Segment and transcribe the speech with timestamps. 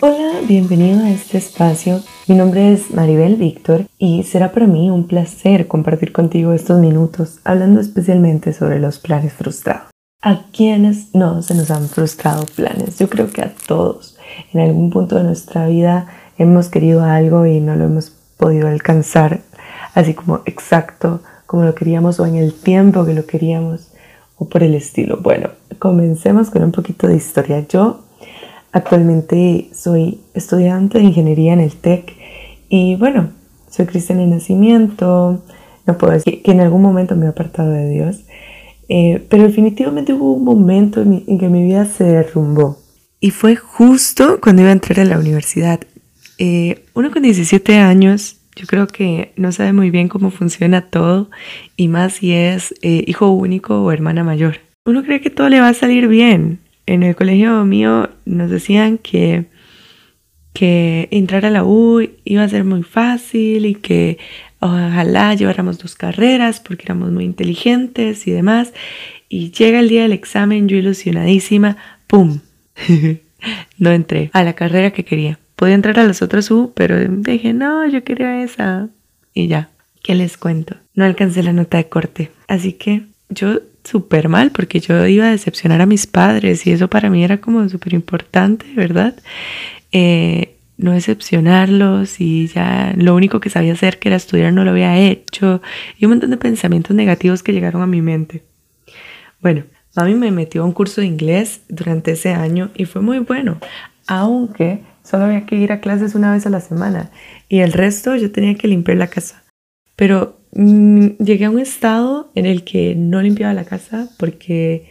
[0.00, 2.00] Hola, bienvenido a este espacio.
[2.26, 7.40] Mi nombre es Maribel Víctor y será para mí un placer compartir contigo estos minutos
[7.44, 9.90] hablando especialmente sobre los planes frustrados.
[10.22, 12.98] ¿A quiénes no se nos han frustrado planes?
[12.98, 14.16] Yo creo que a todos.
[14.52, 16.06] En algún punto de nuestra vida
[16.38, 19.40] hemos querido algo y no lo hemos podido alcanzar
[19.94, 23.88] así como exacto como lo queríamos o en el tiempo que lo queríamos
[24.38, 25.18] o por el estilo.
[25.22, 27.66] Bueno, comencemos con un poquito de historia.
[27.68, 28.00] Yo
[28.72, 32.14] Actualmente soy estudiante de ingeniería en el TEC
[32.68, 33.30] y bueno,
[33.70, 35.42] soy cristiana de nacimiento,
[35.86, 38.20] no puedo decir que en algún momento me he apartado de Dios,
[38.90, 42.78] eh, pero definitivamente hubo un momento en, que mi vida se derrumbó
[43.20, 45.80] y fue justo cuando iba a entrar a la universidad.
[46.36, 51.30] Eh, uno con 17 años, yo creo que no sabe muy bien cómo funciona todo
[51.76, 54.60] y más si es eh, hijo único o hermana mayor.
[54.84, 58.96] Uno cree que todo le va a salir bien en el colegio mío nos decían
[58.96, 59.44] que,
[60.54, 64.18] que entrar a la U iba a ser muy fácil y que
[64.58, 68.72] ojalá lleváramos dos carreras porque éramos muy inteligentes y demás.
[69.28, 72.40] Y llega el día del examen, yo ilusionadísima, ¡pum!
[73.78, 75.38] no entré a la carrera que quería.
[75.58, 78.90] Podía entrar a las otras U, pero dije, no, yo quería esa.
[79.34, 79.70] Y ya,
[80.04, 80.76] ¿qué les cuento?
[80.94, 82.30] No alcancé la nota de corte.
[82.46, 86.86] Así que yo súper mal porque yo iba a decepcionar a mis padres y eso
[86.86, 89.16] para mí era como súper importante, ¿verdad?
[89.90, 94.70] Eh, no decepcionarlos y ya lo único que sabía hacer que era estudiar no lo
[94.70, 95.60] había hecho
[95.98, 98.44] y un montón de pensamientos negativos que llegaron a mi mente.
[99.40, 99.64] Bueno,
[99.96, 103.58] mami me metió a un curso de inglés durante ese año y fue muy bueno,
[104.06, 107.10] aunque solo había que ir a clases una vez a la semana
[107.48, 109.44] y el resto yo tenía que limpiar la casa.
[109.96, 114.86] Pero Mm, llegué a un estado en el que no limpiaba la casa porque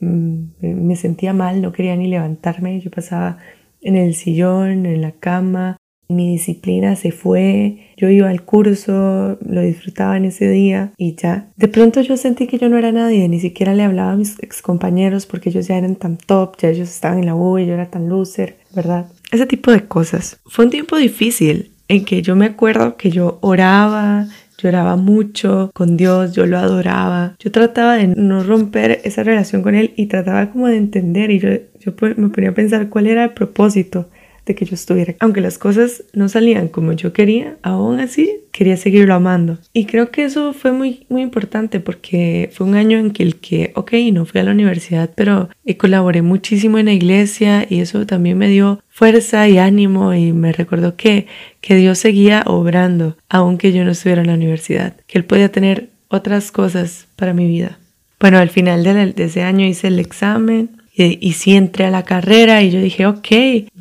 [0.00, 3.38] mm, me sentía mal, no quería ni levantarme, yo pasaba
[3.82, 5.76] en el sillón, en la cama,
[6.08, 11.50] mi disciplina se fue, yo iba al curso, lo disfrutaba en ese día y ya.
[11.56, 14.42] De pronto yo sentí que yo no era nadie, ni siquiera le hablaba a mis
[14.42, 17.66] ex compañeros porque ellos ya eran tan top, ya ellos estaban en la U y
[17.66, 19.06] yo era tan loser, ¿verdad?
[19.30, 20.38] Ese tipo de cosas.
[20.46, 24.26] Fue un tiempo difícil en que yo me acuerdo que yo oraba,
[24.58, 27.36] lloraba mucho con Dios, yo lo adoraba.
[27.38, 31.38] Yo trataba de no romper esa relación con Él y trataba como de entender y
[31.38, 34.08] yo, yo me ponía a pensar cuál era el propósito
[34.46, 35.14] de que yo estuviera.
[35.20, 39.58] Aunque las cosas no salían como yo quería, aún así quería seguirlo amando.
[39.72, 43.36] Y creo que eso fue muy, muy importante porque fue un año en que el
[43.36, 48.06] que, ok, no fui a la universidad, pero colaboré muchísimo en la iglesia y eso
[48.06, 51.26] también me dio fuerza y ánimo y me recordó que,
[51.60, 55.88] que Dios seguía obrando aunque yo no estuviera en la universidad, que Él podía tener
[56.08, 57.78] otras cosas para mi vida.
[58.20, 62.04] Bueno, al final de ese año hice el examen y, y sí entré a la
[62.04, 63.28] carrera y yo dije, ok,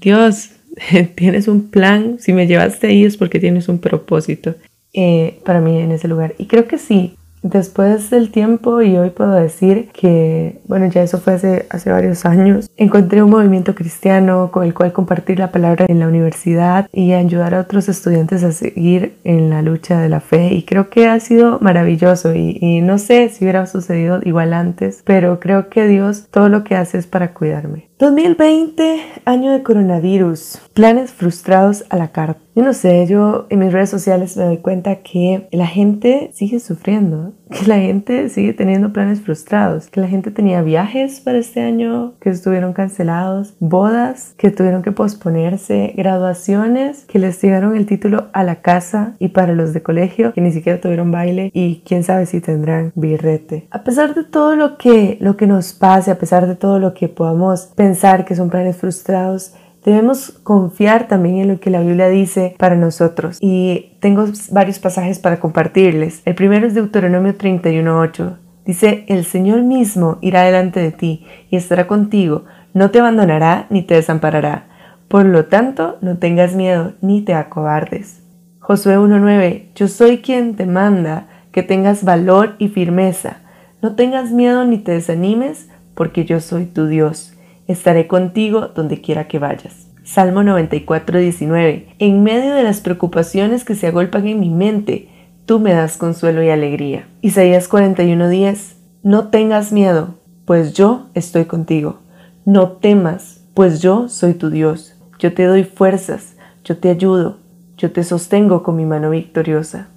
[0.00, 0.50] Dios,
[1.14, 4.54] tienes un plan, si me llevaste ahí es porque tienes un propósito
[4.92, 6.34] eh, para mí en ese lugar.
[6.38, 11.18] Y creo que sí, Después del tiempo, y hoy puedo decir que, bueno, ya eso
[11.18, 16.00] fue hace, varios años, encontré un movimiento cristiano con el cual compartir la palabra en
[16.00, 20.52] la universidad y ayudar a otros estudiantes a seguir en la lucha de la fe.
[20.52, 25.02] Y creo que ha sido maravilloso y, y no sé si hubiera sucedido igual antes,
[25.04, 27.87] pero creo que Dios todo lo que hace es para cuidarme.
[27.98, 32.40] 2020, año de coronavirus, planes frustrados a la carta.
[32.54, 36.60] Yo no sé, yo en mis redes sociales me doy cuenta que la gente sigue
[36.60, 41.60] sufriendo, que la gente sigue teniendo planes frustrados, que la gente tenía viajes para este
[41.60, 48.28] año que estuvieron cancelados, bodas que tuvieron que posponerse, graduaciones que les llegaron el título
[48.32, 52.04] a la casa y para los de colegio que ni siquiera tuvieron baile y quién
[52.04, 53.66] sabe si tendrán birrete.
[53.70, 56.94] A pesar de todo lo que, lo que nos pase, a pesar de todo lo
[56.94, 57.87] que podamos pensar
[58.24, 59.54] que son planes frustrados,
[59.84, 65.18] Debemos confiar también en lo que la Biblia dice para nosotros y tengo varios pasajes
[65.18, 66.20] para compartirles.
[66.24, 68.36] El primero es Deuteronomio 31.8.
[68.66, 73.82] Dice, el Señor mismo irá delante de ti y estará contigo, no te abandonará ni
[73.82, 74.66] te desamparará.
[75.08, 78.22] Por lo tanto, no tengas miedo ni te acobardes.
[78.58, 79.68] Josué 1.9.
[79.74, 83.38] Yo soy quien te manda que tengas valor y firmeza.
[83.80, 87.37] No tengas miedo ni te desanimes, porque yo soy tu Dios
[87.68, 89.86] estaré contigo donde quiera que vayas.
[90.02, 91.86] Salmo 94, 19.
[91.98, 95.08] En medio de las preocupaciones que se agolpan en mi mente,
[95.44, 97.06] tú me das consuelo y alegría.
[97.20, 98.76] Isaías 41, 10.
[99.02, 100.14] No tengas miedo,
[100.46, 101.98] pues yo estoy contigo.
[102.46, 104.94] No temas, pues yo soy tu Dios.
[105.18, 107.36] Yo te doy fuerzas, yo te ayudo,
[107.76, 109.88] yo te sostengo con mi mano victoriosa.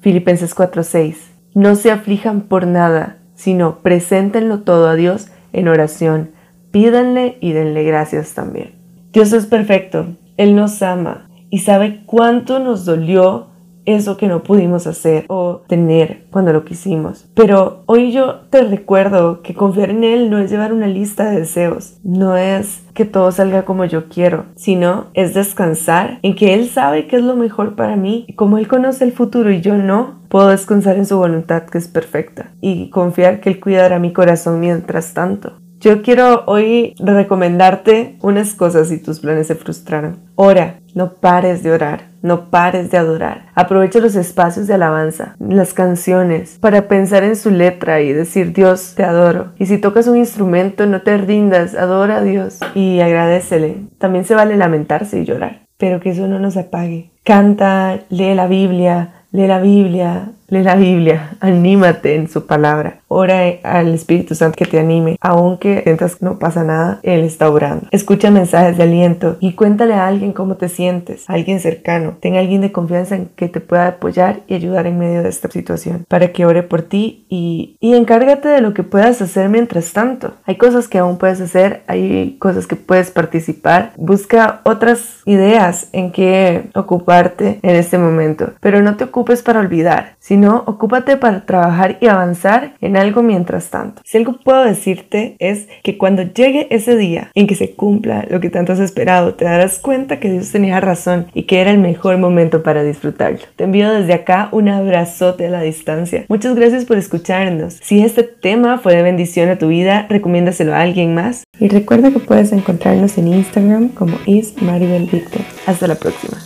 [0.00, 1.16] Filipenses 4:6.
[1.54, 6.37] No se aflijan por nada, sino preséntenlo todo a Dios en oración
[6.70, 8.72] pídanle y denle gracias también.
[9.12, 10.06] Dios es perfecto,
[10.36, 13.48] Él nos ama y sabe cuánto nos dolió
[13.96, 17.26] eso que no pudimos hacer o tener cuando lo quisimos.
[17.34, 21.40] Pero hoy yo te recuerdo que confiar en Él no es llevar una lista de
[21.40, 26.68] deseos, no es que todo salga como yo quiero, sino es descansar en que Él
[26.68, 29.78] sabe qué es lo mejor para mí y como Él conoce el futuro y yo
[29.78, 34.12] no, puedo descansar en su voluntad que es perfecta y confiar que Él cuidará mi
[34.12, 35.54] corazón mientras tanto.
[35.80, 40.18] Yo quiero hoy recomendarte unas cosas si tus planes se frustraron.
[40.34, 43.46] Ora, no pares de orar, no pares de adorar.
[43.54, 48.94] Aprovecha los espacios de alabanza, las canciones, para pensar en su letra y decir Dios,
[48.96, 49.52] te adoro.
[49.56, 53.76] Y si tocas un instrumento, no te rindas, adora a Dios y agradecele.
[53.98, 57.12] También se vale lamentarse y llorar, pero que eso no nos apague.
[57.22, 63.00] Canta, lee la Biblia, lee la Biblia, lee la Biblia, anímate en su palabra.
[63.08, 65.16] Ora al Espíritu Santo que te anime.
[65.20, 67.86] Aunque sientas que no pasa nada, Él está orando.
[67.90, 72.16] Escucha mensajes de aliento y cuéntale a alguien cómo te sientes, a alguien cercano.
[72.20, 75.28] Ten a alguien de confianza en que te pueda apoyar y ayudar en medio de
[75.28, 79.48] esta situación para que ore por ti y, y encárgate de lo que puedas hacer
[79.48, 80.34] mientras tanto.
[80.44, 83.92] Hay cosas que aún puedes hacer, hay cosas que puedes participar.
[83.96, 90.16] Busca otras ideas en que ocuparte en este momento, pero no te ocupes para olvidar,
[90.20, 94.02] sino ocúpate para trabajar y avanzar en algo mientras tanto.
[94.04, 98.40] Si algo puedo decirte es que cuando llegue ese día en que se cumpla lo
[98.40, 101.78] que tanto has esperado, te darás cuenta que Dios tenía razón y que era el
[101.78, 103.40] mejor momento para disfrutarlo.
[103.56, 106.24] Te envío desde acá un abrazote a la distancia.
[106.28, 107.78] Muchas gracias por escucharnos.
[107.82, 111.44] Si este tema fue de bendición a tu vida, recomiéndaselo a alguien más.
[111.58, 115.42] Y recuerda que puedes encontrarnos en Instagram como ismaribelvictor.
[115.66, 116.38] Hasta la próxima.